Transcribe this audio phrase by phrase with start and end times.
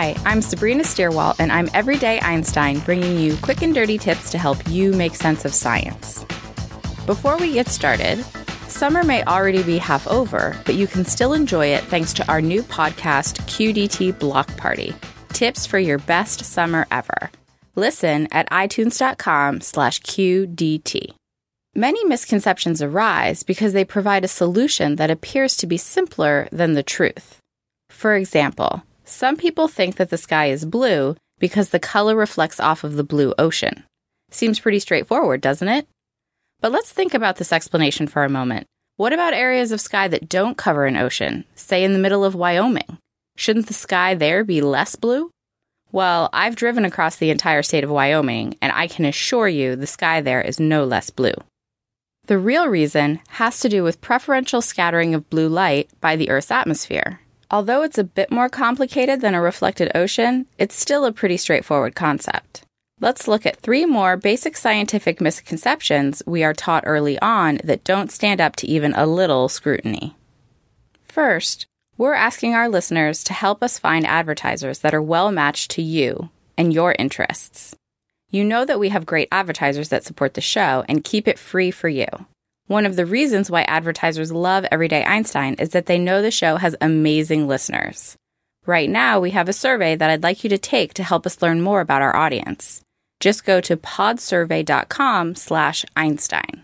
[0.00, 4.38] Hi, I'm Sabrina Stierwalt, and I'm Everyday Einstein, bringing you quick and dirty tips to
[4.38, 6.24] help you make sense of science.
[7.04, 8.24] Before we get started,
[8.66, 12.40] summer may already be half over, but you can still enjoy it thanks to our
[12.40, 14.94] new podcast, QDT Block Party
[15.34, 17.30] Tips for Your Best Summer Ever.
[17.76, 21.12] Listen at itunes.com slash QDT.
[21.74, 26.82] Many misconceptions arise because they provide a solution that appears to be simpler than the
[26.82, 27.36] truth.
[27.90, 32.84] For example, some people think that the sky is blue because the color reflects off
[32.84, 33.84] of the blue ocean.
[34.30, 35.88] Seems pretty straightforward, doesn't it?
[36.60, 38.66] But let's think about this explanation for a moment.
[38.96, 42.34] What about areas of sky that don't cover an ocean, say in the middle of
[42.34, 42.98] Wyoming?
[43.36, 45.30] Shouldn't the sky there be less blue?
[45.90, 49.86] Well, I've driven across the entire state of Wyoming, and I can assure you the
[49.86, 51.34] sky there is no less blue.
[52.26, 56.50] The real reason has to do with preferential scattering of blue light by the Earth's
[56.50, 57.20] atmosphere.
[57.52, 61.96] Although it's a bit more complicated than a reflected ocean, it's still a pretty straightforward
[61.96, 62.62] concept.
[63.00, 68.12] Let's look at three more basic scientific misconceptions we are taught early on that don't
[68.12, 70.14] stand up to even a little scrutiny.
[71.02, 71.66] First,
[71.96, 76.30] we're asking our listeners to help us find advertisers that are well matched to you
[76.56, 77.74] and your interests.
[78.30, 81.72] You know that we have great advertisers that support the show and keep it free
[81.72, 82.06] for you.
[82.70, 86.54] One of the reasons why advertisers love Everyday Einstein is that they know the show
[86.54, 88.14] has amazing listeners.
[88.64, 91.42] Right now, we have a survey that I'd like you to take to help us
[91.42, 92.80] learn more about our audience.
[93.18, 96.62] Just go to podsurvey.com slash Einstein.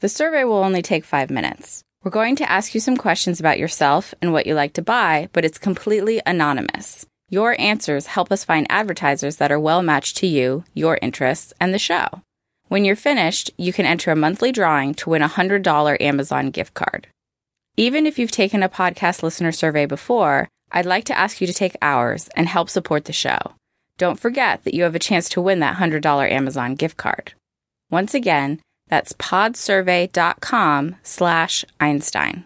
[0.00, 1.80] The survey will only take five minutes.
[2.04, 5.30] We're going to ask you some questions about yourself and what you like to buy,
[5.32, 7.06] but it's completely anonymous.
[7.30, 11.72] Your answers help us find advertisers that are well matched to you, your interests, and
[11.72, 12.20] the show.
[12.70, 16.72] When you're finished, you can enter a monthly drawing to win a $100 Amazon gift
[16.72, 17.08] card.
[17.76, 21.52] Even if you've taken a podcast listener survey before, I'd like to ask you to
[21.52, 23.40] take ours and help support the show.
[23.98, 27.32] Don't forget that you have a chance to win that $100 Amazon gift card.
[27.90, 32.44] Once again, that's podsurvey.com slash Einstein.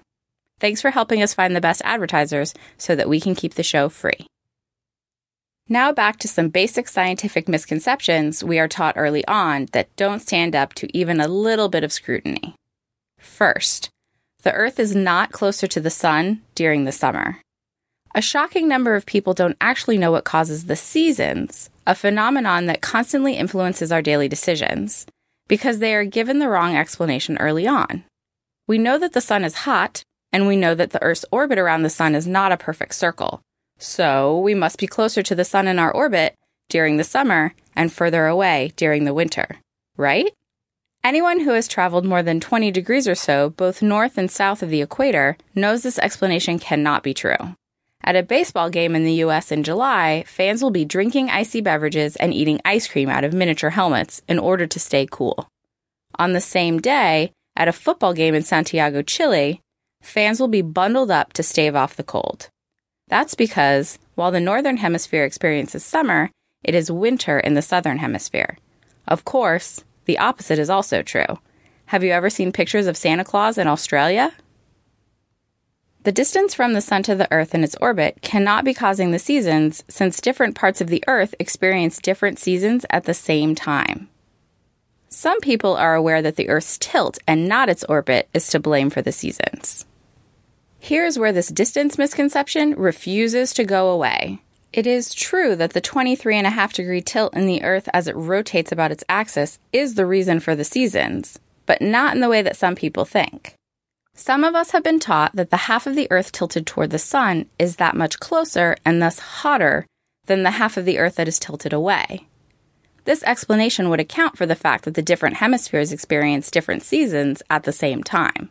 [0.59, 3.91] Thanks for helping us find the best advertisers so that we can keep the show
[3.91, 4.27] free.
[5.69, 10.55] Now back to some basic scientific misconceptions we are taught early on that don't stand
[10.55, 12.55] up to even a little bit of scrutiny.
[13.19, 13.89] First,
[14.43, 17.39] the Earth is not closer to the Sun during the summer.
[18.15, 22.83] A shocking number of people don't actually know what causes the seasons, a phenomenon that
[22.83, 25.07] constantly influences our daily decisions,
[25.49, 28.05] because they are given the wrong explanation early on.
[28.69, 31.83] We know that the Sun is hot, and we know that the Earth's orbit around
[31.83, 33.41] the Sun is not a perfect circle,
[33.79, 36.35] so we must be closer to the sun in our orbit
[36.69, 39.59] during the summer and further away during the winter,
[39.97, 40.33] right?
[41.03, 44.71] Anyone who has traveled more than 20 degrees or so, both north and south of
[44.71, 47.55] the equator, knows this explanation cannot be true.
[48.03, 52.17] At a baseball game in the US in July, fans will be drinking icy beverages
[52.17, 55.49] and eating ice cream out of miniature helmets in order to stay cool.
[56.19, 59.61] On the same day, at a football game in Santiago, Chile,
[60.03, 62.51] fans will be bundled up to stave off the cold.
[63.09, 66.31] That's because while the northern hemisphere experiences summer,
[66.63, 68.59] it is winter in the southern hemisphere.
[69.07, 71.39] Of course, the opposite is also true.
[71.87, 74.33] Have you ever seen pictures of Santa Claus in Australia?
[76.05, 79.19] The distance from the Sun to the Earth in its orbit cannot be causing the
[79.19, 84.09] seasons since different parts of the Earth experience different seasons at the same time.
[85.09, 88.91] Some people are aware that the Earth's tilt and not its orbit is to blame
[88.91, 89.87] for the seasons.
[90.85, 94.41] Here's where this distance misconception refuses to go away.
[94.71, 98.93] It is true that the 23.5 degree tilt in the Earth as it rotates about
[98.93, 102.75] its axis is the reason for the seasons, but not in the way that some
[102.75, 103.55] people think.
[104.13, 106.99] Some of us have been taught that the half of the Earth tilted toward the
[106.99, 109.87] Sun is that much closer and thus hotter
[110.27, 112.27] than the half of the Earth that is tilted away.
[113.07, 117.63] This explanation would account for the fact that the different hemispheres experience different seasons at
[117.63, 118.51] the same time.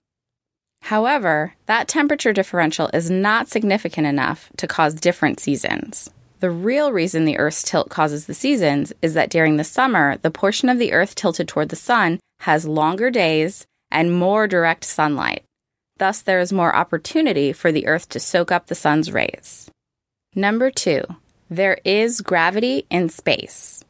[0.87, 6.09] However, that temperature differential is not significant enough to cause different seasons.
[6.41, 10.29] The real reason the Earth's tilt causes the seasons is that during the summer, the
[10.29, 15.43] portion of the Earth tilted toward the sun has longer days and more direct sunlight.
[15.99, 19.71] Thus, there is more opportunity for the Earth to soak up the sun's rays.
[20.35, 21.03] Number two,
[21.49, 23.85] there is gravity in space.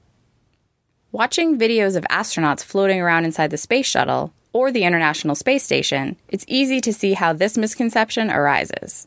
[1.12, 6.16] Watching videos of astronauts floating around inside the space shuttle or the International Space Station,
[6.30, 9.06] it's easy to see how this misconception arises.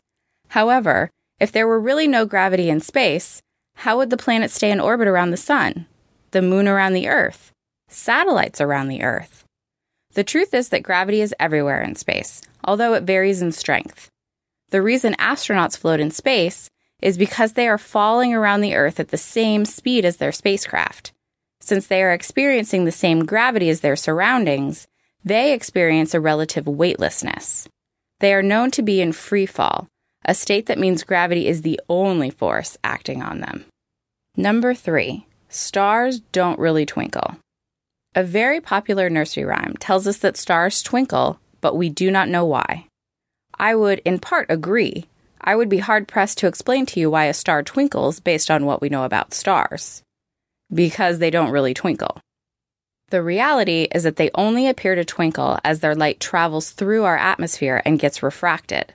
[0.49, 1.09] However,
[1.39, 3.41] if there were really no gravity in space,
[3.75, 5.85] how would the planet stay in orbit around the Sun,
[6.31, 7.51] the Moon around the Earth,
[7.87, 9.45] satellites around the Earth?
[10.13, 14.09] The truth is that gravity is everywhere in space, although it varies in strength.
[14.69, 16.69] The reason astronauts float in space
[17.01, 21.13] is because they are falling around the Earth at the same speed as their spacecraft.
[21.61, 24.87] Since they are experiencing the same gravity as their surroundings,
[25.27, 27.67] they experience a relative weightlessness.
[28.19, 29.87] They are known to be in free fall,
[30.23, 33.65] a state that means gravity is the only force acting on them.
[34.35, 37.37] Number three, stars don't really twinkle.
[38.15, 42.45] A very popular nursery rhyme tells us that stars twinkle, but we do not know
[42.45, 42.87] why.
[43.59, 45.07] I would, in part, agree.
[45.41, 48.65] I would be hard pressed to explain to you why a star twinkles based on
[48.65, 50.03] what we know about stars.
[50.73, 52.21] Because they don't really twinkle.
[53.09, 57.17] The reality is that they only appear to twinkle as their light travels through our
[57.17, 58.93] atmosphere and gets refracted.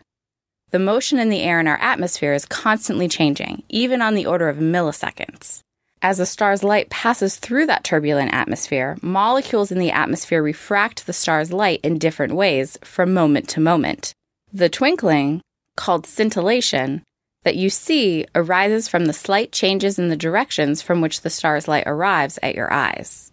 [0.70, 4.50] The motion in the air in our atmosphere is constantly changing, even on the order
[4.50, 5.60] of milliseconds.
[6.02, 11.12] As a star's light passes through that turbulent atmosphere, molecules in the atmosphere refract the
[11.14, 14.12] star's light in different ways from moment to moment.
[14.52, 15.40] The twinkling,
[15.76, 17.02] called scintillation,
[17.44, 21.66] that you see arises from the slight changes in the directions from which the star's
[21.66, 23.31] light arrives at your eyes.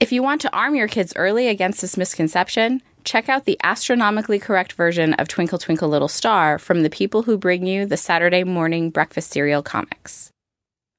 [0.00, 4.38] If you want to arm your kids early against this misconception, check out the astronomically
[4.38, 8.42] correct version of Twinkle Twinkle Little Star from the people who bring you the Saturday
[8.42, 10.32] morning breakfast cereal comics.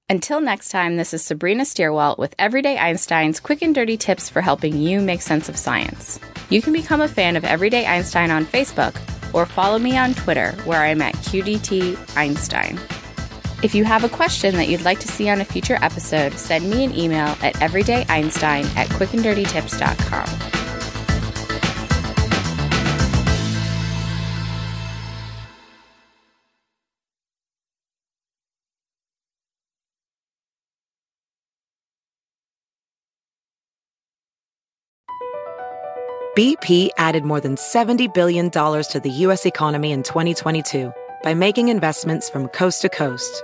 [0.08, 4.42] Until next time, this is Sabrina Stierwalt with Everyday Einstein's quick and dirty tips for
[4.42, 6.20] helping you make sense of science.
[6.52, 8.96] You can become a fan of Everyday Einstein on Facebook
[9.34, 12.78] or follow me on Twitter, where I'm at QDT Einstein.
[13.64, 16.68] If you have a question that you'd like to see on a future episode, send
[16.68, 20.62] me an email at everydayeinstein at quickanddirtytips.com.
[36.38, 39.46] BP added more than $70 billion to the U.S.
[39.46, 40.92] economy in 2022
[41.24, 43.44] by making investments from coast to coast.